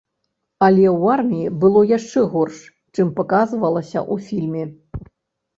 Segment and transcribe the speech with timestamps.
[0.67, 2.57] Але ў арміі было яшчэ горш,
[2.97, 4.63] чым паказвалася ў фільме!